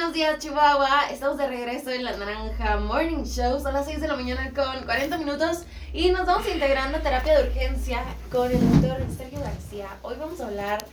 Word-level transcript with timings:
buenos 0.00 0.14
días, 0.14 0.38
Chihuahua. 0.38 1.10
Estamos 1.12 1.36
de 1.36 1.46
regreso 1.46 1.90
en 1.90 2.04
la 2.04 2.16
Naranja 2.16 2.78
Morning 2.78 3.22
Show. 3.22 3.60
Son 3.60 3.74
las 3.74 3.84
6 3.84 4.00
de 4.00 4.08
la 4.08 4.16
mañana 4.16 4.50
con 4.54 4.86
40 4.86 5.18
minutos 5.18 5.64
y 5.92 6.10
nos 6.10 6.24
vamos 6.24 6.48
integrando 6.48 6.96
a 6.96 7.02
terapia 7.02 7.38
de 7.38 7.48
urgencia 7.48 8.02
con 8.32 8.50
el 8.50 8.58
doctor 8.58 8.96
Sergio 9.14 9.40
García. 9.40 9.88
Hoy 10.00 10.14
vamos 10.18 10.40
a 10.40 10.46
hablar 10.46 10.86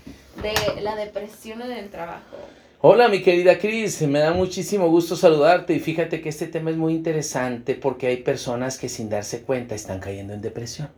de 0.43 0.81
la 0.81 0.97
depresión 0.97 1.61
en 1.61 1.71
el 1.71 1.89
trabajo. 1.89 2.35
Hola 2.81 3.07
mi 3.07 3.21
querida 3.21 3.57
Cris, 3.57 4.01
me 4.01 4.19
da 4.19 4.33
muchísimo 4.33 4.89
gusto 4.89 5.15
saludarte 5.15 5.73
y 5.73 5.79
fíjate 5.79 6.19
que 6.19 6.27
este 6.27 6.47
tema 6.47 6.71
es 6.71 6.75
muy 6.75 6.93
interesante 6.93 7.75
porque 7.75 8.07
hay 8.07 8.17
personas 8.17 8.77
que 8.77 8.89
sin 8.89 9.09
darse 9.09 9.43
cuenta 9.43 9.73
están 9.73 10.01
cayendo 10.01 10.33
en 10.33 10.41
depresión. 10.41 10.89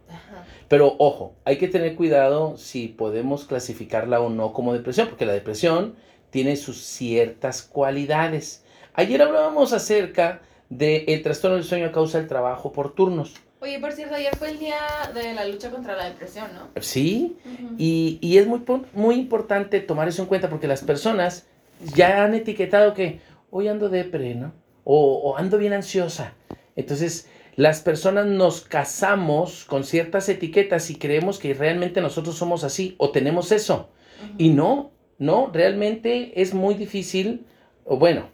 Pero 0.68 0.96
ojo, 0.98 1.36
hay 1.46 1.60
que 1.60 1.68
tener 1.68 1.96
cuidado 1.96 2.58
si 2.58 2.88
podemos 2.88 3.46
clasificarla 3.46 4.20
o 4.20 4.32
no 4.32 4.52
como 4.52 4.74
depresión, 4.74 5.10
porque 5.10 5.28
la 5.28 5.34
depresión 5.34 5.96
tiene 6.30 6.56
sus 6.56 6.84
ciertas 6.84 7.62
cualidades. 7.62 8.64
Ayer 8.94 9.22
hablábamos 9.22 9.74
acerca 9.74 10.42
del 10.70 11.22
trastorno 11.22 11.56
del 11.56 11.66
sueño 11.66 11.88
a 11.88 11.92
causa 11.92 12.20
del 12.20 12.28
trabajo 12.28 12.72
por 12.72 12.94
turnos. 12.94 13.34
Oye, 13.62 13.80
por 13.80 13.92
cierto, 13.92 14.16
ayer 14.16 14.36
fue 14.38 14.52
el 14.52 14.60
día 14.60 14.78
de 15.14 15.34
la 15.34 15.46
lucha 15.46 15.70
contra 15.70 15.96
la 15.96 16.06
depresión, 16.06 16.48
¿no? 16.54 16.82
Sí, 16.82 17.38
y, 17.78 18.38
es 18.38 18.48
muy, 18.48 18.62
muy 18.94 19.16
importante 19.16 19.82
tomar 19.82 20.08
eso 20.08 20.22
en 20.22 20.30
cuenta 20.30 20.50
porque 20.50 20.68
las 20.68 20.82
personas 20.82 21.46
ya 21.94 22.24
han 22.24 22.36
etiquetado 22.36 22.94
que 22.94 23.20
hoy 23.52 23.68
ando 23.68 23.90
depre, 23.90 24.36
¿no? 24.36 24.54
O, 24.86 25.18
o 25.24 25.38
ando 25.38 25.58
bien 25.58 25.74
ansiosa. 25.74 26.34
Entonces, 26.78 27.28
las 27.58 27.82
personas 27.82 28.28
nos 28.28 28.62
casamos 28.62 29.66
con 29.66 29.84
ciertas 29.84 30.30
etiquetas 30.30 30.90
y 30.90 30.96
creemos 30.96 31.40
que 31.40 31.54
realmente 31.54 32.00
nosotros 32.00 32.38
somos 32.38 32.64
así 32.64 32.96
o 32.98 33.12
tenemos 33.12 33.52
eso. 33.52 33.90
Y 34.38 34.50
no, 34.50 34.92
no, 35.20 35.52
realmente 35.54 36.42
es 36.42 36.54
muy 36.54 36.76
difícil, 36.76 37.46
o 37.84 37.98
bueno, 37.98 38.30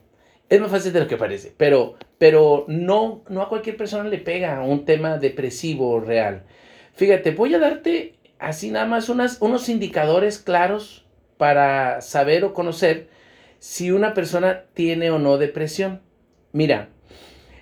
es 0.47 0.61
más 0.61 0.71
fácil 0.71 0.93
de 0.93 1.01
lo 1.01 1.07
que 1.07 1.17
parece, 1.17 1.53
pero, 1.57 1.95
pero 2.17 2.65
no, 2.67 3.23
no 3.27 3.41
a 3.41 3.49
cualquier 3.49 3.75
persona 3.75 4.07
le 4.07 4.19
pega 4.19 4.61
un 4.61 4.85
tema 4.85 5.17
depresivo 5.17 5.99
real. 5.99 6.43
Fíjate, 6.93 7.31
voy 7.31 7.53
a 7.55 7.59
darte 7.59 8.15
así 8.39 8.69
nada 8.69 8.85
más 8.85 9.09
unas, 9.09 9.41
unos 9.41 9.67
indicadores 9.67 10.37
claros 10.37 11.05
para 11.37 12.01
saber 12.01 12.43
o 12.45 12.53
conocer 12.53 13.09
si 13.59 13.91
una 13.91 14.13
persona 14.13 14.65
tiene 14.73 15.09
o 15.09 15.17
no 15.17 15.37
depresión. 15.37 16.01
Mira, 16.51 16.89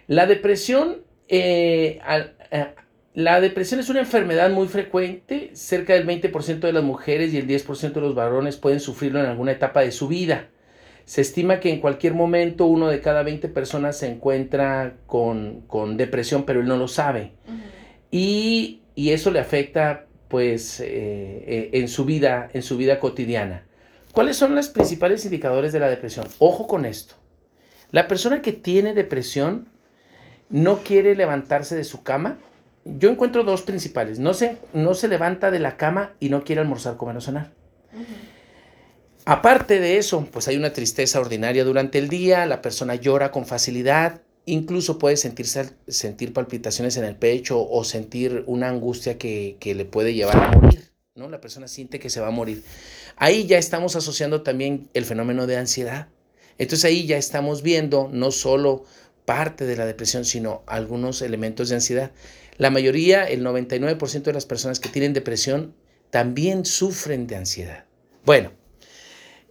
la 0.08 0.26
depresión, 0.26 0.98
eh, 1.30 2.00
eh, 2.52 2.68
la 3.14 3.40
depresión 3.42 3.80
es 3.80 3.90
una 3.90 4.00
enfermedad 4.00 4.50
muy 4.50 4.68
frecuente, 4.68 5.52
cerca 5.54 5.94
del 5.94 6.08
20% 6.08 6.60
de 6.60 6.74
las 6.74 6.84
mujeres 6.84 7.34
y 7.34 7.38
el 7.38 7.48
10% 7.48 7.94
de 7.94 8.02
los 8.02 8.16
varones 8.16 8.58
pueden 8.58 8.80
sufrirlo 8.80 9.20
en 9.20 9.28
alguna 9.28 9.52
etapa 9.52 9.82
de 9.82 9.92
su 9.92 10.08
vida. 10.08 10.50
Se 11.06 11.22
estima 11.22 11.60
que 11.60 11.70
en 11.70 11.80
cualquier 11.80 12.16
momento 12.16 12.66
uno 12.66 12.88
de 12.88 13.02
cada 13.02 13.22
20 13.22 13.50
personas 13.50 13.98
se 13.98 14.08
encuentra 14.08 14.96
con, 15.06 15.98
depresión, 15.98 16.44
pero 16.46 16.62
él 16.62 16.68
no 16.68 16.78
lo 16.78 16.88
sabe. 16.88 17.34
y, 18.10 18.80
eso 18.96 19.32
le 19.32 19.40
afecta 19.40 20.06
pues 20.28 20.80
eh, 20.80 20.88
eh, 20.88 21.70
en, 21.74 21.88
su 21.88 22.06
vida, 22.06 22.50
en 22.54 22.64
su 22.64 22.78
vida 22.78 23.00
cotidiana. 23.00 23.66
¿Cuáles 24.12 24.38
son 24.38 24.56
los 24.56 24.70
principales 24.70 25.26
indicadores 25.26 25.74
de 25.74 25.80
la 25.80 25.90
depresión? 25.90 26.28
Ojo 26.40 26.68
con 26.68 26.86
esto. 26.86 27.16
La 27.92 28.08
persona 28.08 28.42
que 28.42 28.54
tiene 28.54 28.96
depresión 28.96 29.68
no 30.50 30.80
quiere 30.80 31.16
levantarse 31.16 31.76
de 31.76 31.84
su 31.84 32.02
cama 32.02 32.38
yo 32.86 33.10
encuentro 33.10 33.44
dos 33.44 33.62
principales. 33.62 34.20
No 34.20 34.34
se, 34.34 34.58
no 34.74 34.94
se 34.94 35.08
levanta 35.08 35.52
de 35.52 35.60
la 35.60 35.78
cama 35.78 36.14
y 36.20 36.30
no 36.30 36.44
quiere 36.44 36.62
almorzar, 36.62 36.98
comer 36.98 37.18
o 37.18 37.22
cenar. 37.22 37.52
Aparte 39.26 39.80
de 39.80 39.98
eso, 39.98 40.28
pues 40.32 40.48
hay 40.48 40.58
una 40.58 40.74
tristeza 40.74 41.20
ordinaria 41.20 41.64
durante 41.64 41.98
el 41.98 42.10
día, 42.10 42.46
la 42.46 42.62
persona 42.62 42.96
llora 42.96 43.32
con 43.32 43.46
facilidad, 43.46 44.22
incluso 44.46 45.00
puede 45.00 45.16
sentirse, 45.16 45.72
sentir 45.88 46.34
palpitaciones 46.34 46.98
en 46.98 47.06
el 47.06 47.16
pecho 47.16 47.66
o 47.66 47.84
sentir 47.86 48.44
una 48.48 48.68
angustia 48.68 49.18
que, 49.18 49.56
que 49.62 49.76
le 49.76 49.86
puede 49.86 50.14
llevar 50.14 50.38
a 50.38 50.52
morir. 50.60 50.92
¿no? 51.16 51.30
La 51.30 51.40
persona 51.40 51.70
siente 51.70 52.00
que 52.00 52.10
se 52.10 52.20
va 52.20 52.28
a 52.28 52.32
morir. 52.32 52.64
Ahí 53.16 53.46
ya 53.46 53.58
estamos 53.58 53.96
asociando 53.96 54.42
también 54.42 54.90
el 54.94 55.06
fenómeno 55.06 55.48
de 55.48 55.56
ansiedad. 55.58 56.08
Entonces 56.58 56.86
ahí 56.86 57.06
ya 57.06 57.18
estamos 57.18 57.64
viendo 57.64 58.10
no 58.12 58.32
solo 58.32 58.84
parte 59.26 59.66
de 59.66 59.78
la 59.78 59.86
depresión, 59.86 60.26
sino 60.26 60.64
algunos 60.68 61.22
elementos 61.22 61.70
de 61.70 61.76
ansiedad. 61.76 62.12
La 62.58 62.70
mayoría, 62.70 63.24
el 63.24 63.44
99% 63.44 64.24
de 64.24 64.34
las 64.34 64.46
personas 64.46 64.80
que 64.80 64.90
tienen 64.90 65.14
depresión 65.14 65.74
también 66.10 66.66
sufren 66.66 67.26
de 67.28 67.36
ansiedad. 67.36 67.86
Bueno, 68.26 68.52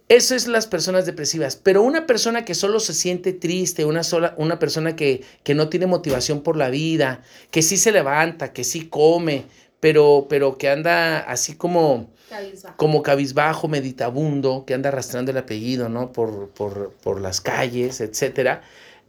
eso 0.09 0.35
es 0.35 0.47
las 0.47 0.67
personas 0.67 1.05
depresivas, 1.05 1.55
pero 1.55 1.81
una 1.81 2.05
persona 2.05 2.45
que 2.45 2.55
solo 2.55 2.79
se 2.79 2.93
siente 2.93 3.33
triste, 3.33 3.85
una, 3.85 4.03
sola, 4.03 4.35
una 4.37 4.59
persona 4.59 4.95
que, 4.95 5.23
que 5.43 5.55
no 5.55 5.69
tiene 5.69 5.87
motivación 5.87 6.41
por 6.41 6.55
la 6.55 6.69
vida, 6.69 7.21
que 7.51 7.61
sí 7.61 7.77
se 7.77 7.91
levanta, 7.91 8.53
que 8.53 8.63
sí 8.63 8.87
come, 8.87 9.45
pero, 9.79 10.27
pero 10.29 10.57
que 10.57 10.69
anda 10.69 11.19
así 11.19 11.55
como 11.55 12.11
cabizbajo. 12.29 12.77
como 12.77 13.01
cabizbajo, 13.01 13.67
meditabundo, 13.67 14.63
que 14.65 14.73
anda 14.73 14.89
arrastrando 14.89 15.31
el 15.31 15.37
apellido, 15.37 15.89
¿no? 15.89 16.11
Por, 16.11 16.49
por, 16.49 16.93
por 17.01 17.19
las 17.19 17.41
calles, 17.41 17.99
etcétera 17.99 18.61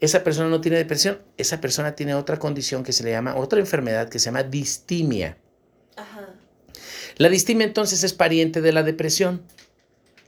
esa 0.05 0.25
persona 0.25 0.49
no 0.49 0.61
tiene 0.61 0.77
depresión, 0.77 1.21
esa 1.37 1.61
persona 1.61 1.95
tiene 1.95 2.15
otra 2.15 2.39
condición 2.39 2.85
que 2.85 2.93
se 2.93 3.05
le 3.05 3.11
llama, 3.11 3.37
otra 3.37 3.61
enfermedad 3.61 4.09
que 4.09 4.19
se 4.19 4.27
llama 4.27 4.43
distimia. 4.43 5.37
La 7.17 7.29
distimia 7.29 7.67
entonces 7.67 8.03
es 8.03 8.13
pariente 8.13 8.61
de 8.61 8.73
la 8.73 8.83
depresión. 8.83 9.43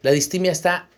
La 0.02 0.12
distimia 0.12 0.52
está 0.52 0.88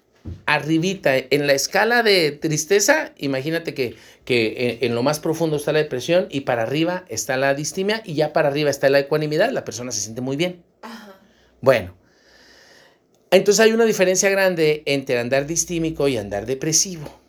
arribita 0.45 1.17
en 1.17 1.47
la 1.47 1.55
escala 1.55 2.03
de 2.03 2.33
tristeza, 2.33 3.13
imagínate 3.17 3.73
que, 3.73 3.97
que 4.25 4.79
en, 4.83 4.95
lo 4.95 5.03
más 5.03 5.21
profundo 5.21 5.57
está 5.57 5.73
la 5.73 5.79
depresión 5.79 6.27
y 6.31 6.41
para 6.41 6.63
arriba 6.63 7.05
está 7.09 7.37
la 7.37 7.55
distimia 7.55 8.03
y 8.05 8.15
ya 8.15 8.33
para 8.33 8.49
arriba 8.49 8.69
está 8.69 8.91
la 8.91 8.99
ecuanimidad, 8.99 9.51
la 9.51 9.65
persona 9.65 9.91
se 9.93 10.01
siente 10.01 10.21
muy 10.21 10.37
bien. 10.37 10.63
Bueno, 11.61 11.95
entonces 13.31 13.61
hay 13.61 13.73
una 13.73 13.85
diferencia 13.85 14.29
grande 14.29 14.83
entre 14.87 15.19
andar 15.19 15.47
distímico 15.47 16.09
y 16.09 16.17
andar 16.17 16.47
depresivo. 16.47 17.28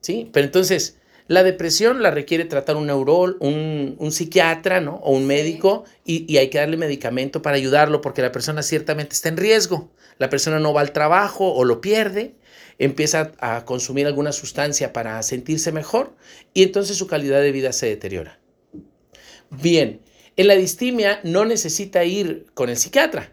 ¿Sí? 0.00 0.30
Pero 0.32 0.46
entonces, 0.46 0.98
la 1.30 1.44
depresión 1.44 2.02
la 2.02 2.10
requiere 2.10 2.44
tratar 2.44 2.74
un 2.74 2.88
neurol, 2.88 3.36
un, 3.38 4.10
psiquiatra, 4.10 4.80
¿no? 4.80 4.96
O 4.96 5.12
un 5.12 5.28
médico 5.28 5.84
y, 6.04 6.36
hay 6.38 6.50
que 6.50 6.58
darle 6.58 6.76
medicamento 6.76 7.40
para 7.40 7.56
ayudarlo 7.56 8.00
porque 8.00 8.20
la 8.20 8.32
persona 8.32 8.64
ciertamente 8.64 9.14
está 9.14 9.28
en 9.28 9.36
riesgo. 9.36 9.92
La 10.18 10.28
persona 10.28 10.58
no 10.58 10.72
va 10.72 10.80
al 10.80 10.90
trabajo 10.90 11.54
o 11.54 11.64
lo 11.64 11.80
pierde, 11.80 12.34
empieza 12.80 13.30
a 13.38 13.64
consumir 13.64 14.08
alguna 14.08 14.32
sustancia 14.32 14.92
para 14.92 15.22
sentirse 15.22 15.70
mejor 15.70 16.16
y 16.52 16.64
entonces 16.64 16.96
su 16.96 17.06
calidad 17.06 17.40
de 17.40 17.52
vida 17.52 17.72
se 17.72 17.86
deteriora. 17.86 18.40
Bien, 19.50 20.00
en 20.36 20.48
la 20.48 20.56
distimia 20.56 21.20
no 21.22 21.44
necesita 21.44 22.04
ir 22.04 22.46
con 22.54 22.70
el 22.70 22.76
psiquiatra. 22.76 23.32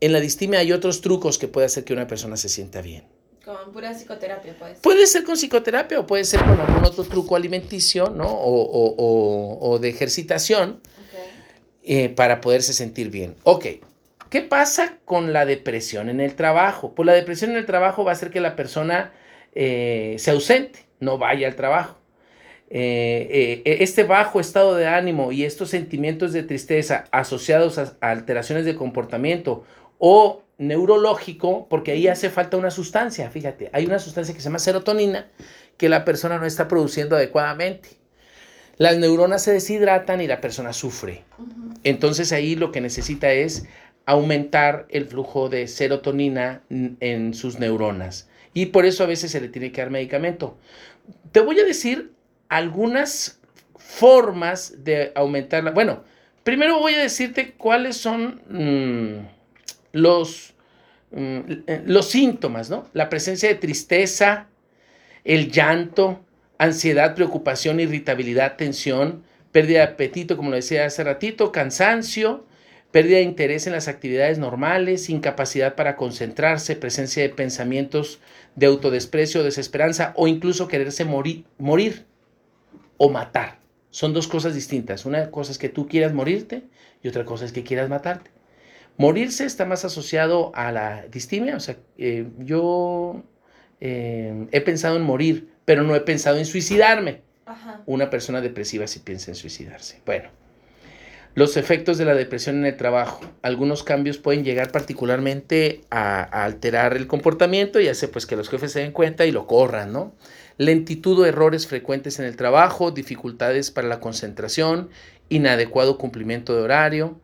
En 0.00 0.12
la 0.12 0.20
distimia 0.20 0.60
hay 0.60 0.70
otros 0.70 1.00
trucos 1.00 1.38
que 1.38 1.48
puede 1.48 1.66
hacer 1.66 1.84
que 1.84 1.94
una 1.94 2.06
persona 2.06 2.36
se 2.36 2.48
sienta 2.48 2.80
bien. 2.80 3.13
Con 3.44 3.72
pura 3.72 3.92
psicoterapia, 3.92 4.54
puede 4.54 4.72
ser. 4.74 4.82
Puede 4.82 5.06
ser 5.06 5.24
con 5.24 5.34
psicoterapia 5.34 6.00
o 6.00 6.06
puede 6.06 6.24
ser 6.24 6.40
con 6.40 6.58
algún 6.58 6.82
otro 6.82 7.04
truco 7.04 7.36
alimenticio, 7.36 8.08
¿no? 8.08 8.26
O, 8.26 9.78
de 9.80 9.88
ejercitación 9.90 10.80
eh, 11.82 12.08
para 12.08 12.40
poderse 12.40 12.72
sentir 12.72 13.10
bien. 13.10 13.36
Ok, 13.42 13.66
¿qué 14.30 14.40
pasa 14.40 14.98
con 15.04 15.34
la 15.34 15.44
depresión 15.44 16.08
en 16.08 16.20
el 16.20 16.34
trabajo? 16.36 16.94
Pues 16.94 17.06
la 17.06 17.12
depresión 17.12 17.50
en 17.50 17.58
el 17.58 17.66
trabajo 17.66 18.02
va 18.02 18.12
a 18.12 18.14
hacer 18.14 18.30
que 18.30 18.40
la 18.40 18.56
persona 18.56 19.12
eh, 19.54 20.16
se 20.18 20.30
ausente, 20.30 20.86
no 21.00 21.18
vaya 21.18 21.46
al 21.46 21.54
trabajo. 21.54 21.98
Eh, 22.70 23.62
este 23.66 24.04
bajo 24.04 24.40
estado 24.40 24.74
de 24.74 24.86
ánimo 24.86 25.32
y 25.32 25.44
estos 25.44 25.68
sentimientos 25.68 26.32
de 26.32 26.44
tristeza 26.44 27.04
asociados 27.10 27.76
a 27.76 27.94
alteraciones 28.00 28.64
de 28.64 28.74
comportamiento 28.74 29.64
o 29.98 30.43
neurológico, 30.58 31.66
porque 31.68 31.92
ahí 31.92 32.08
hace 32.08 32.30
falta 32.30 32.56
una 32.56 32.70
sustancia, 32.70 33.30
fíjate, 33.30 33.70
hay 33.72 33.86
una 33.86 33.98
sustancia 33.98 34.34
que 34.34 34.40
se 34.40 34.44
llama 34.44 34.58
serotonina 34.58 35.26
que 35.76 35.88
la 35.88 36.04
persona 36.04 36.38
no 36.38 36.46
está 36.46 36.68
produciendo 36.68 37.16
adecuadamente. 37.16 37.90
Las 38.76 38.98
neuronas 38.98 39.42
se 39.42 39.52
deshidratan 39.52 40.20
y 40.20 40.26
la 40.26 40.40
persona 40.40 40.72
sufre. 40.72 41.24
Entonces 41.84 42.32
ahí 42.32 42.56
lo 42.56 42.72
que 42.72 42.80
necesita 42.80 43.32
es 43.32 43.66
aumentar 44.06 44.86
el 44.90 45.06
flujo 45.06 45.48
de 45.48 45.68
serotonina 45.68 46.62
en 46.70 47.34
sus 47.34 47.58
neuronas. 47.58 48.28
Y 48.52 48.66
por 48.66 48.86
eso 48.86 49.04
a 49.04 49.06
veces 49.06 49.30
se 49.30 49.40
le 49.40 49.48
tiene 49.48 49.72
que 49.72 49.80
dar 49.80 49.90
medicamento. 49.90 50.56
Te 51.32 51.40
voy 51.40 51.58
a 51.60 51.64
decir 51.64 52.12
algunas 52.48 53.40
formas 53.76 54.84
de 54.84 55.12
aumentarla. 55.14 55.72
Bueno, 55.72 56.04
primero 56.42 56.78
voy 56.78 56.94
a 56.94 57.02
decirte 57.02 57.52
cuáles 57.52 57.96
son... 57.96 58.42
Mm, 58.48 59.33
los, 59.94 60.54
mm, 61.12 61.38
eh, 61.66 61.82
los 61.86 62.10
síntomas, 62.10 62.68
¿no? 62.68 62.86
La 62.92 63.08
presencia 63.08 63.48
de 63.48 63.54
tristeza, 63.54 64.48
el 65.24 65.50
llanto, 65.50 66.20
ansiedad, 66.58 67.14
preocupación, 67.14 67.80
irritabilidad, 67.80 68.56
tensión, 68.56 69.22
pérdida 69.52 69.78
de 69.78 69.92
apetito, 69.92 70.36
como 70.36 70.50
lo 70.50 70.56
decía 70.56 70.84
hace 70.84 71.04
ratito, 71.04 71.52
cansancio, 71.52 72.44
pérdida 72.90 73.18
de 73.18 73.22
interés 73.22 73.66
en 73.66 73.72
las 73.72 73.86
actividades 73.86 74.38
normales, 74.38 75.08
incapacidad 75.08 75.76
para 75.76 75.96
concentrarse, 75.96 76.76
presencia 76.76 77.22
de 77.22 77.28
pensamientos 77.28 78.18
de 78.56 78.66
autodesprecio, 78.66 79.44
desesperanza 79.44 80.12
o 80.16 80.26
incluso 80.26 80.68
quererse 80.68 81.04
morir, 81.04 81.44
morir 81.58 82.04
o 82.96 83.10
matar. 83.10 83.58
Son 83.90 84.12
dos 84.12 84.26
cosas 84.26 84.54
distintas. 84.54 85.06
Una 85.06 85.30
cosa 85.30 85.52
es 85.52 85.58
que 85.58 85.68
tú 85.68 85.86
quieras 85.86 86.12
morirte 86.12 86.64
y 87.00 87.08
otra 87.08 87.24
cosa 87.24 87.44
es 87.44 87.52
que 87.52 87.62
quieras 87.62 87.88
matarte. 87.88 88.30
Morirse 88.96 89.44
está 89.44 89.64
más 89.64 89.84
asociado 89.84 90.52
a 90.54 90.70
la 90.70 91.06
distimia, 91.08 91.56
o 91.56 91.60
sea, 91.60 91.76
eh, 91.98 92.26
yo 92.38 93.24
eh, 93.80 94.46
he 94.52 94.60
pensado 94.60 94.96
en 94.96 95.02
morir, 95.02 95.50
pero 95.64 95.82
no 95.82 95.94
he 95.94 96.00
pensado 96.00 96.38
en 96.38 96.46
suicidarme. 96.46 97.22
Una 97.86 98.08
persona 98.08 98.40
depresiva 98.40 98.86
sí 98.86 99.00
piensa 99.00 99.30
en 99.30 99.34
suicidarse. 99.34 100.00
Bueno, 100.06 100.30
los 101.34 101.56
efectos 101.56 101.98
de 101.98 102.04
la 102.04 102.14
depresión 102.14 102.56
en 102.56 102.66
el 102.66 102.76
trabajo. 102.76 103.20
Algunos 103.42 103.82
cambios 103.82 104.18
pueden 104.18 104.44
llegar 104.44 104.70
particularmente 104.70 105.80
a, 105.90 106.22
alterar 106.22 106.96
el 106.96 107.06
comportamiento 107.06 107.80
y 107.80 107.88
hace 107.88 108.08
pues 108.08 108.26
que 108.26 108.36
los 108.36 108.48
jefes 108.48 108.72
se 108.72 108.80
den 108.80 108.92
cuenta 108.92 109.26
y 109.26 109.32
lo 109.32 109.46
corran, 109.46 109.92
¿no? 109.92 110.14
Lentitud 110.56 111.18
o 111.18 111.26
errores 111.26 111.66
frecuentes 111.66 112.20
en 112.20 112.26
el 112.26 112.36
trabajo, 112.36 112.92
dificultades 112.92 113.72
para 113.72 113.88
la 113.88 113.98
concentración, 113.98 114.88
inadecuado 115.28 115.98
cumplimiento 115.98 116.54
de 116.54 116.62
horario, 116.62 117.20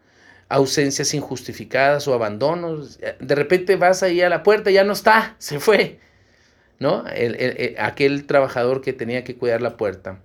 ausencias 0.51 1.15
injustificadas 1.15 2.07
o 2.07 2.13
abandonos. 2.15 3.01
De 3.21 3.35
repente 3.35 3.77
vas 3.77 4.03
ahí 4.03 4.21
a 4.21 4.29
la 4.29 4.43
puerta 4.43 4.71
ya 4.71 4.85
no 4.85 4.93
está, 4.93 5.37
se 5.39 5.59
fue, 5.61 5.99
¿no? 6.79 7.05
aquel 7.79 8.27
trabajador 8.27 8.83
que 8.83 8.93
tenía 8.93 9.25
que 9.25 9.37
cuidar 9.37 9.63
la 9.63 9.79
puerta 9.79 10.21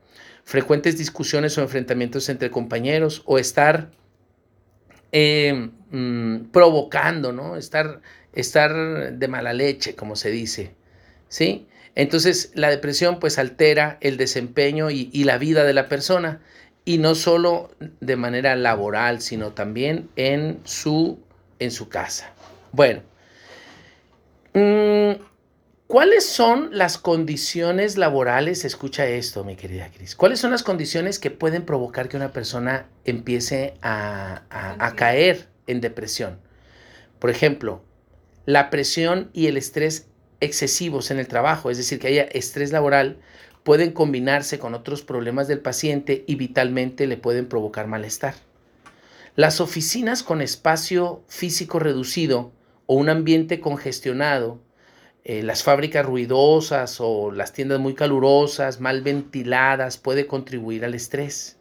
frecuentes 0.45 0.97
discusiones 0.97 1.57
o 1.57 1.61
enfrentamientos 1.61 2.29
entre 2.29 2.51
compañeros 2.51 3.23
o 3.25 3.37
estar 3.39 3.89
eh, 5.11 5.69
mm, 5.89 6.51
provocando, 6.51 7.33
¿no? 7.33 7.57
Estar, 7.57 8.01
estar 8.33 9.13
de 9.13 9.27
mala 9.27 9.53
leche, 9.53 9.95
como 9.95 10.15
se 10.15 10.29
dice, 10.29 10.75
¿sí? 11.27 11.67
Entonces 11.95 12.51
la 12.53 12.69
depresión 12.69 13.19
pues 13.19 13.39
altera 13.39 13.97
el 14.01 14.17
desempeño 14.17 14.91
y, 14.91 15.23
la 15.23 15.37
vida 15.37 15.63
de 15.63 15.73
la 15.73 15.87
persona 15.87 16.41
y 16.85 16.99
no 16.99 17.15
solo 17.15 17.71
de 17.99 18.15
manera 18.15 18.55
laboral, 18.55 19.21
sino 19.21 19.51
también 19.51 20.09
en 20.15 20.61
su, 20.63 21.19
en 21.59 21.71
su 21.71 21.89
casa. 21.89 22.31
Bueno, 22.71 23.01
mm, 24.53 25.13
¿Cuáles 25.87 26.25
son 26.25 26.69
las 26.71 26.97
condiciones 26.97 27.95
laborales? 27.95 28.65
Escucha 28.65 29.05
esto, 29.05 29.43
mi 29.43 29.55
querida 29.55 29.91
Cris. 29.95 30.15
¿Cuáles 30.15 30.39
son 30.39 30.49
las 30.49 30.63
condiciones 30.63 31.19
que 31.19 31.29
pueden 31.29 31.63
provocar 31.63 32.09
que 32.09 32.17
una 32.17 32.33
persona 32.33 32.87
empiece 33.05 33.75
a, 33.83 34.41
a, 34.49 34.95
caer 34.95 35.47
en 35.67 35.81
depresión? 35.81 36.39
Por 37.19 37.29
ejemplo, 37.29 37.83
la 38.47 38.71
presión 38.71 39.29
y 39.31 39.45
el 39.45 39.57
estrés 39.57 40.07
excesivos 40.39 41.11
en 41.11 41.19
el 41.19 41.27
trabajo, 41.27 41.69
es 41.69 41.77
decir, 41.77 41.99
que 41.99 42.07
haya 42.07 42.23
estrés 42.23 42.71
laboral, 42.71 43.19
pueden 43.65 43.93
combinarse 43.93 44.59
con 44.59 44.75
otros 44.75 45.01
problemas 45.01 45.47
del 45.47 45.59
paciente 45.59 46.23
y 46.27 46.35
vitalmente 46.35 47.07
le 47.07 47.17
pueden 47.17 47.47
provocar 47.47 47.87
malestar. 47.87 48.35
Las 49.35 49.59
oficinas 49.59 50.21
con 50.21 50.43
espacio 50.43 51.23
físico 51.27 51.79
reducido 51.79 52.53
o 52.85 52.93
un 52.93 53.09
ambiente 53.09 53.59
congestionado 53.59 54.59
eh, 55.23 55.41
las 55.41 55.63
fábricas 55.63 56.05
ruidosas 56.05 56.97
o 56.99 57.31
las 57.31 57.51
tiendas 57.51 57.79
muy 57.79 57.95
calurosas, 57.95 58.79
mal 58.79 59.01
ventiladas, 59.01 59.97
puede 59.97 60.27
contribuir 60.27 60.85
al 60.85 60.93
estrés. 60.93 61.57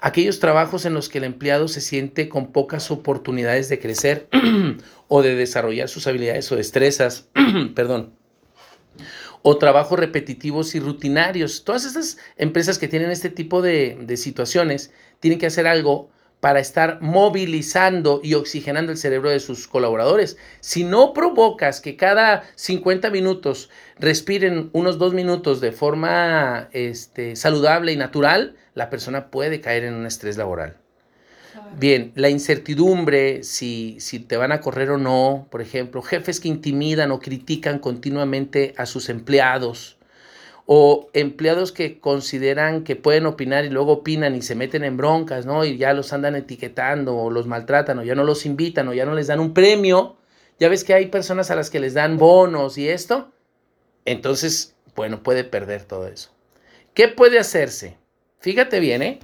Aquellos 0.00 0.38
trabajos 0.38 0.84
en 0.84 0.94
los 0.94 1.08
que 1.08 1.18
el 1.18 1.24
empleado 1.24 1.66
se 1.66 1.80
siente 1.80 2.28
con 2.28 2.52
pocas 2.52 2.92
oportunidades 2.92 3.68
de 3.68 3.80
crecer 3.80 4.28
o 5.08 5.22
de 5.22 5.34
desarrollar 5.34 5.88
sus 5.88 6.06
habilidades 6.06 6.52
o 6.52 6.56
destrezas, 6.56 7.28
perdón, 7.74 8.12
o 9.42 9.58
trabajos 9.58 9.98
repetitivos 9.98 10.74
y 10.74 10.80
rutinarios. 10.80 11.64
Todas 11.64 11.84
estas 11.84 12.18
empresas 12.36 12.78
que 12.78 12.88
tienen 12.88 13.10
este 13.10 13.30
tipo 13.30 13.62
de, 13.62 14.16
situaciones 14.16 14.92
tienen 15.20 15.38
que 15.38 15.46
hacer 15.46 15.66
algo 15.66 16.10
para 16.40 16.60
estar 16.60 17.00
movilizando 17.00 18.20
y 18.22 18.34
oxigenando 18.34 18.92
el 18.92 18.98
cerebro 18.98 19.30
de 19.30 19.40
sus 19.40 19.66
colaboradores. 19.66 20.36
Si 20.60 20.84
no 20.84 21.12
provocas 21.12 21.80
que 21.80 21.96
cada 21.96 22.44
50 22.54 23.10
minutos 23.10 23.70
respiren 23.98 24.70
unos 24.72 24.98
dos 24.98 25.14
minutos 25.14 25.60
de 25.60 25.72
forma 25.72 26.68
este, 26.72 27.34
saludable 27.34 27.92
y 27.92 27.96
natural, 27.96 28.56
la 28.74 28.88
persona 28.88 29.30
puede 29.30 29.60
caer 29.60 29.84
en 29.84 29.94
un 29.94 30.06
estrés 30.06 30.36
laboral. 30.36 30.76
Bien, 31.78 32.12
la 32.14 32.28
incertidumbre, 32.28 33.42
si, 33.42 33.96
si 34.00 34.18
te 34.20 34.36
van 34.36 34.52
a 34.52 34.60
correr 34.60 34.90
o 34.90 34.98
no, 34.98 35.46
por 35.50 35.60
ejemplo, 35.60 36.02
jefes 36.02 36.40
que 36.40 36.48
intimidan 36.48 37.10
o 37.10 37.20
critican 37.20 37.78
continuamente 37.78 38.74
a 38.76 38.86
sus 38.86 39.08
empleados, 39.08 39.98
o 40.70 41.08
empleados 41.14 41.72
que 41.72 41.98
consideran 41.98 42.84
que 42.84 42.94
pueden 42.94 43.24
opinar 43.24 43.64
y 43.64 43.70
luego 43.70 43.92
opinan 43.92 44.36
y 44.36 44.42
se 44.42 44.54
meten 44.54 44.84
en 44.84 44.98
broncas, 44.98 45.46
¿no? 45.46 45.64
Y 45.64 45.78
ya 45.78 45.94
los 45.94 46.12
andan 46.12 46.36
etiquetando 46.36 47.16
o 47.16 47.30
los 47.30 47.46
maltratan 47.46 47.98
o 48.00 48.02
ya 48.02 48.14
no 48.14 48.22
los 48.22 48.44
invitan 48.44 48.86
o 48.88 48.92
ya 48.92 49.06
no 49.06 49.14
les 49.14 49.28
dan 49.28 49.40
un 49.40 49.54
premio. 49.54 50.18
Ya 50.60 50.68
ves 50.68 50.84
que 50.84 50.92
hay 50.92 51.06
personas 51.06 51.50
a 51.50 51.54
las 51.54 51.70
que 51.70 51.80
les 51.80 51.94
dan 51.94 52.18
bonos 52.18 52.76
y 52.76 52.86
esto. 52.86 53.32
Entonces, 54.04 54.74
bueno, 54.94 55.22
puede 55.22 55.42
perder 55.42 55.84
todo 55.84 56.06
eso. 56.06 56.32
¿Qué 56.92 57.08
puede 57.08 57.38
hacerse? 57.38 57.96
Fíjate 58.40 58.78
bien, 58.78 59.00
¿eh? 59.00 59.20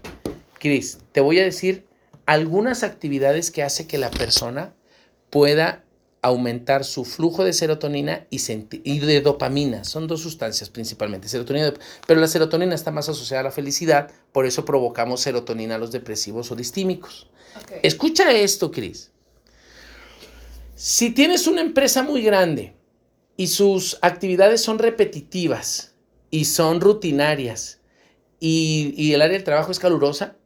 Cris, 0.58 0.98
te 1.12 1.20
voy 1.20 1.40
a 1.40 1.44
decir 1.44 1.84
algunas 2.26 2.82
actividades 2.82 3.50
que 3.50 3.62
hace 3.62 3.86
que 3.86 3.98
la 3.98 4.10
persona 4.10 4.74
pueda 5.30 5.84
aumentar 6.24 6.84
su 6.84 7.04
flujo 7.04 7.44
de 7.44 7.52
serotonina 7.52 8.26
y, 8.30 8.38
de 8.98 9.20
dopamina. 9.20 9.84
Son 9.84 10.06
dos 10.06 10.22
sustancias 10.22 10.70
principalmente, 10.70 11.28
serotonina, 11.28 11.74
pero 12.06 12.18
la 12.18 12.28
serotonina 12.28 12.74
está 12.74 12.90
más 12.90 13.10
asociada 13.10 13.42
a 13.42 13.44
la 13.44 13.50
felicidad, 13.50 14.10
por 14.32 14.46
eso 14.46 14.64
provocamos 14.64 15.20
serotonina 15.20 15.74
a 15.74 15.78
los 15.78 15.92
depresivos 15.92 16.50
o 16.50 16.56
distímicos. 16.56 17.28
Escucha 17.82 18.32
esto, 18.32 18.70
Cris. 18.70 19.10
Si 20.74 21.10
tienes 21.10 21.46
una 21.46 21.60
empresa 21.60 22.02
muy 22.02 22.22
grande 22.22 22.74
y 23.36 23.48
sus 23.48 23.98
actividades 24.00 24.62
son 24.62 24.78
repetitivas 24.78 25.92
y 26.30 26.46
son 26.46 26.80
rutinarias 26.80 27.80
y, 28.40 28.94
y 28.96 29.12
el 29.12 29.20
área 29.20 29.34
del 29.34 29.44
trabajo 29.44 29.72
es 29.72 29.78
calurosa, 29.78 30.36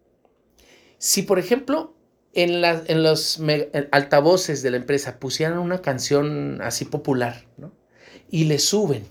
si 0.98 1.22
por 1.22 1.38
ejemplo 1.38 1.94
en, 2.34 2.64
en 2.64 3.02
los 3.02 3.40
altavoces 3.90 4.62
de 4.62 4.70
la 4.70 4.76
empresa 4.76 5.18
pusieran 5.18 5.58
una 5.58 5.80
canción 5.80 6.60
así 6.62 6.84
popular, 6.84 7.44
¿no? 7.56 7.72
Y 8.30 8.44
le 8.44 8.58
suben. 8.58 9.06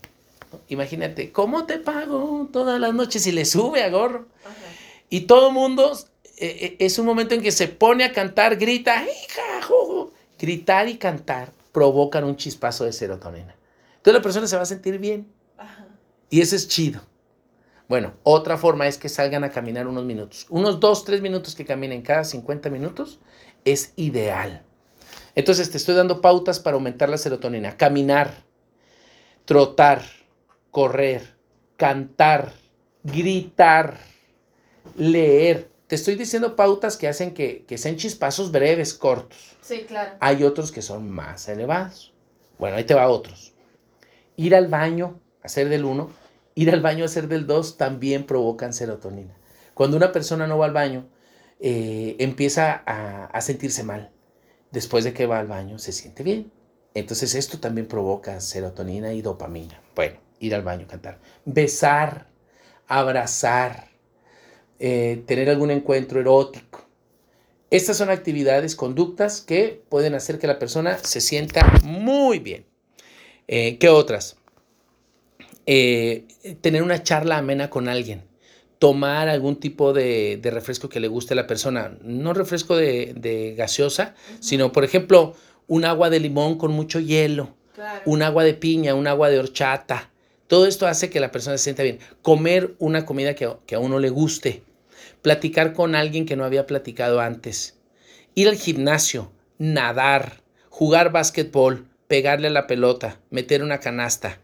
Imagínate, 0.70 1.32
¿cómo 1.32 1.66
te 1.66 1.80
pago 1.80 2.50
todas 2.52 2.80
las 2.80 2.94
noches? 2.94 3.26
Y 3.28 3.32
le 3.32 3.46
sube 3.46 3.84
a 3.84 3.90
gorro. 3.90 4.28
Y 5.10 5.22
todo 5.22 5.52
mundo, 5.52 5.98
eh, 6.38 6.58
eh, 6.62 6.76
es 6.80 7.00
un 7.00 7.06
momento 7.06 7.34
en 7.34 7.42
que 7.42 7.52
se 7.52 7.68
pone 7.68 8.04
a 8.04 8.14
cantar, 8.14 8.58
grita, 8.58 9.04
hija, 9.04 9.42
Gritar 10.40 10.88
y 10.88 10.98
cantar 10.98 11.52
provocan 11.72 12.24
un 12.24 12.36
chispazo 12.36 12.86
de 12.86 12.94
serotonina. 12.94 13.56
Entonces 13.98 14.14
la 14.14 14.22
persona 14.22 14.48
se 14.48 14.56
va 14.56 14.62
a 14.62 14.68
sentir 14.68 15.00
bien. 15.00 15.28
Y 16.30 16.42
eso 16.42 16.56
es 16.56 16.68
chido. 16.68 17.02
Bueno, 17.88 18.14
otra 18.24 18.58
forma 18.58 18.88
es 18.88 18.98
que 18.98 19.08
salgan 19.08 19.44
a 19.44 19.52
caminar 19.52 19.88
unos 19.88 20.04
minutos. 20.04 20.46
Unos 20.50 20.80
2, 20.80 21.06
3 21.06 21.22
minutos 21.22 21.56
que 21.56 21.66
caminen 21.66 22.02
cada 22.02 22.26
50 22.26 22.70
minutos 22.70 23.20
es 23.64 23.94
ideal. 23.96 24.64
Entonces 25.36 25.72
te 25.72 25.78
estoy 25.78 25.96
dando 25.96 26.20
pautas 26.20 26.60
para 26.60 26.76
aumentar 26.76 27.08
la 27.10 27.18
serotonina. 27.18 27.78
Caminar, 27.78 28.44
trotar, 29.46 30.02
correr, 30.72 31.36
cantar, 31.78 32.52
gritar, 33.04 33.98
leer. 34.98 35.70
Te 35.88 35.96
estoy 35.96 36.16
diciendo 36.16 36.58
pautas 36.58 36.98
que 36.98 37.08
hacen 37.08 37.34
que, 37.34 37.64
que 37.66 37.78
sean 37.78 37.96
chispazos 37.96 38.52
breves, 38.52 38.94
cortos. 38.94 39.56
Sí, 39.62 39.86
claro. 39.88 40.18
Hay 40.20 40.44
otros 40.44 40.74
que 40.74 40.82
son 40.82 41.10
más 41.10 41.48
elevados. 41.48 42.14
Bueno, 42.60 42.76
ahí 42.76 42.84
te 42.84 42.96
va 42.96 43.08
otros. 43.08 43.54
Ir 44.36 44.56
al 44.56 44.68
baño, 44.68 45.22
hacer 45.42 45.70
del 45.70 45.86
uno 45.86 46.27
ir 46.58 46.72
al 46.72 46.82
baño 46.82 47.04
a 47.04 47.06
hacer 47.06 47.28
del 47.28 47.46
2 47.46 47.78
también 47.78 48.26
provocan 48.26 48.74
serotonina. 48.74 49.38
Cuando 49.76 49.96
una 49.96 50.12
persona 50.12 50.48
no 50.48 50.58
va 50.58 50.66
al 50.66 50.74
baño, 50.74 51.08
eh, 51.60 52.16
empieza 52.18 52.82
a, 52.84 53.40
sentirse 53.42 53.84
mal. 53.84 54.10
Después 54.72 55.04
de 55.04 55.14
que 55.14 55.28
va 55.28 55.38
al 55.38 55.46
baño, 55.46 55.78
se 55.78 55.92
siente 55.92 56.24
bien. 56.24 56.52
Entonces 56.96 57.36
esto 57.36 57.60
también 57.60 57.88
provoca 57.88 58.42
serotonina 58.42 59.14
y 59.14 59.22
dopamina. 59.22 59.80
Bueno, 59.96 60.18
ir 60.40 60.56
al 60.56 60.64
baño, 60.64 60.88
cantar. 60.88 61.20
Besar, 61.46 62.28
abrazar, 62.88 63.90
eh, 64.80 65.24
tener 65.28 65.52
algún 65.52 65.70
encuentro 65.70 66.20
erótico. 66.20 66.88
Estas 67.70 67.98
son 67.98 68.10
actividades, 68.10 68.76
conductas 68.76 69.42
que 69.42 69.84
pueden 69.90 70.16
hacer 70.16 70.40
que 70.40 70.48
la 70.48 70.58
persona 70.58 70.98
se 70.98 71.22
sienta 71.22 71.72
muy 71.84 72.40
bien. 72.40 72.66
Eh, 73.48 73.78
¿Qué 73.78 73.90
otras? 73.90 74.37
Eh, 75.68 76.26
tener 76.62 76.82
una 76.82 77.04
charla 77.04 77.38
amena 77.38 77.70
con 77.70 77.88
alguien. 77.88 78.24
tomar 78.80 79.28
algún 79.28 79.56
tipo 79.60 79.92
de, 79.92 80.38
de 80.40 80.52
refresco 80.52 80.88
que 80.88 81.00
le 81.00 81.08
guste 81.08 81.34
a 81.34 81.36
la 81.36 81.48
persona. 81.48 81.98
No 82.04 82.34
refresco 82.36 82.76
de, 82.78 83.14
de 83.18 83.56
gaseosa, 83.56 84.14
sino, 84.40 84.72
por 84.72 84.84
ejemplo, 84.84 85.36
un 85.66 85.84
agua 85.84 86.12
de 86.12 86.20
limón 86.20 86.58
con 86.60 86.72
mucho 86.74 87.00
hielo, 87.00 87.56
Claro. 87.74 88.02
un 88.06 88.22
agua 88.22 88.44
de 88.44 88.54
piña, 88.54 88.94
un 88.94 89.08
agua 89.08 89.30
de 89.32 89.40
horchata. 89.40 90.12
Todo 90.48 90.68
esto 90.68 90.86
hace 90.86 91.10
que 91.10 91.20
la 91.20 91.32
persona 91.32 91.58
se 91.58 91.64
sienta 91.64 91.82
bien. 91.82 91.98
Comer 92.22 92.76
una 92.78 93.04
comida 93.06 93.34
que, 93.34 93.46
a- 93.46 93.58
que 93.66 93.74
a 93.74 93.80
uno 93.80 93.98
le 94.00 94.10
guste. 94.12 94.62
Platicar 95.24 95.74
con 95.74 95.96
alguien 95.96 96.28
que 96.28 96.36
no 96.36 96.46
había 96.46 96.68
platicado 96.68 97.20
antes. 97.20 97.80
Ir 98.36 98.48
al 98.48 98.58
gimnasio, 98.58 99.32
nadar, 99.58 100.42
jugar 100.70 101.12
básquetbol, 101.12 101.88
pegarle 102.08 102.48
a 102.50 102.52
la 102.52 102.68
pelota, 102.68 103.20
meter 103.32 103.64
una 103.64 103.80
canasta, 103.80 104.40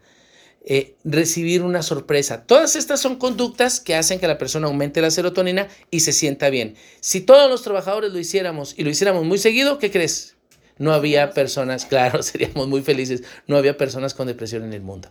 eh, 0.66 0.96
recibir 1.04 1.62
una 1.62 1.82
sorpresa. 1.82 2.46
Todas 2.46 2.74
estas 2.74 2.98
son 2.98 3.16
conductas 3.16 3.80
que 3.80 3.94
hacen 3.94 4.18
que 4.18 4.26
la 4.26 4.38
persona 4.38 4.66
aumente 4.66 5.02
la 5.02 5.10
serotonina 5.10 5.68
y 5.90 6.00
se 6.00 6.12
sienta 6.12 6.48
bien. 6.48 6.74
Si 7.00 7.20
todos 7.20 7.50
los 7.50 7.62
trabajadores 7.62 8.12
lo 8.12 8.18
hiciéramos 8.18 8.72
y 8.78 8.82
lo 8.82 8.88
hiciéramos 8.88 9.24
muy 9.24 9.36
seguido, 9.36 9.78
¿qué 9.78 9.90
crees? 9.90 10.36
No 10.78 10.94
había 10.94 11.32
personas, 11.32 11.84
claro, 11.90 12.22
seríamos 12.22 12.66
muy 12.66 12.80
felices, 12.80 13.24
no 13.46 13.58
había 13.58 13.76
personas 13.76 14.14
con 14.14 14.26
depresión 14.26 14.64
en 14.64 14.72
el 14.72 14.80
mundo. 14.80 15.10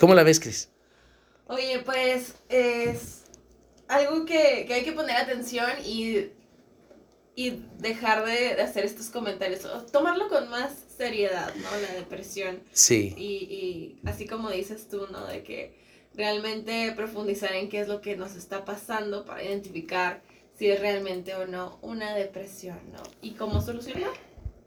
¿Cómo 0.00 0.16
la 0.16 0.24
ves, 0.24 0.40
Cris? 0.40 0.70
Oye, 1.46 1.80
pues 1.84 2.34
es 2.48 3.22
algo 3.86 4.24
que, 4.24 4.64
que 4.66 4.74
hay 4.74 4.82
que 4.82 4.90
poner 4.90 5.18
atención 5.18 5.70
y, 5.84 6.30
y 7.36 7.62
dejar 7.78 8.24
de, 8.24 8.56
de 8.56 8.62
hacer 8.62 8.84
estos 8.84 9.06
comentarios, 9.06 9.64
o 9.66 9.82
tomarlo 9.82 10.28
con 10.28 10.48
más 10.50 10.72
seriedad, 11.02 11.52
¿no? 11.56 11.68
La 11.80 11.92
depresión. 11.94 12.60
Sí, 12.72 13.14
Y, 13.16 13.24
y 13.24 13.96
así 14.04 14.26
como 14.26 14.50
dices 14.50 14.86
tú, 14.88 15.06
¿no? 15.10 15.26
De 15.26 15.42
que 15.42 15.74
realmente 16.14 16.92
profundizar 16.94 17.52
en 17.54 17.68
qué 17.68 17.80
es 17.80 17.88
lo 17.88 18.00
que 18.00 18.16
nos 18.16 18.36
está 18.36 18.64
pasando 18.64 19.24
para 19.24 19.42
identificar 19.42 20.22
si 20.58 20.70
es 20.70 20.78
realmente 20.80 21.34
o 21.34 21.46
no 21.46 21.78
una 21.82 22.14
depresión, 22.14 22.78
¿no? 22.92 23.02
Y 23.20 23.32
cómo 23.32 23.60
solucionar. 23.60 24.10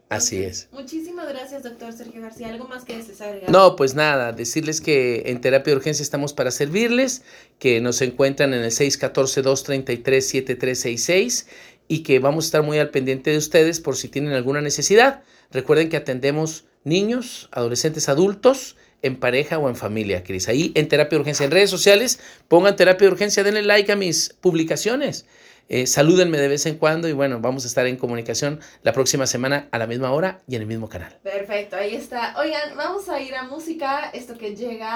así 0.10 0.36
Entonces, 0.38 0.66
es. 0.66 0.74
Muchísimas 0.74 1.30
gracias, 1.30 1.64
doctor 1.64 1.94
Sergio 1.94 2.22
García. 2.22 2.50
¿Algo 2.50 2.68
más 2.68 2.84
que 2.84 2.98
desees 2.98 3.22
agregar? 3.22 3.50
No, 3.50 3.78
pues 3.78 3.96
nada, 3.96 4.34
decirles 4.34 4.82
que 4.82 5.24
en 5.28 5.40
terapia 5.40 5.72
de 5.72 5.78
urgencia 5.78 6.04
estamos 6.04 6.34
para 6.34 6.52
servirles, 6.52 7.22
que 7.60 7.80
nos 7.80 8.02
encuentran 8.02 8.54
en 8.54 8.62
el 8.64 8.72
614-233-7366 8.72 11.46
y 11.88 12.04
que 12.04 12.20
vamos 12.20 12.46
a 12.46 12.48
estar 12.48 12.64
muy 12.64 12.80
al 12.80 12.90
pendiente 12.90 13.32
de 13.32 13.38
ustedes 13.38 13.80
por 13.80 13.96
si 13.96 14.10
tienen 14.10 14.34
alguna 14.34 14.62
necesidad. 14.62 15.24
Recuerden 15.52 15.90
que 15.90 15.98
atendemos 15.98 16.66
niños, 16.84 17.50
adolescentes, 17.52 18.10
adultos, 18.10 18.78
en 19.02 19.20
pareja 19.20 19.60
o 19.60 19.70
en 19.70 19.76
familia, 19.76 20.24
Cris. 20.24 20.48
Ahí 20.50 20.72
en 20.76 20.88
terapia 20.88 21.18
de 21.18 21.22
urgencia, 21.22 21.46
en 21.46 21.52
redes 21.52 21.70
sociales, 21.70 22.20
pongan 22.48 22.76
terapia 22.76 23.08
de 23.08 23.14
urgencia, 23.14 23.44
denle 23.44 23.62
like 23.62 23.92
a 23.92 23.96
mis 23.96 24.34
publicaciones. 24.42 25.26
Eh, 25.68 25.88
salúdenme 25.88 26.38
de 26.38 26.48
vez 26.48 26.68
en 26.68 26.78
cuando 26.78 27.08
y 27.08 27.14
bueno, 27.14 27.40
vamos 27.40 27.64
a 27.64 27.68
estar 27.68 27.88
en 27.88 27.98
comunicación 27.98 28.60
la 28.84 28.94
próxima 28.94 29.26
semana 29.26 29.68
a 29.72 29.80
la 29.80 29.88
misma 29.88 30.12
hora 30.12 30.42
y 30.48 30.56
en 30.56 30.62
el 30.62 30.68
mismo 30.68 30.90
canal. 30.90 31.18
Perfecto, 31.24 31.76
ahí 31.76 31.96
está. 31.96 32.36
Oigan, 32.40 32.78
vamos 32.78 33.10
a 33.10 33.20
ir 33.20 33.34
a 33.34 33.44
música, 33.44 34.12
esto 34.14 34.38
que 34.38 34.56
llega 34.56 34.94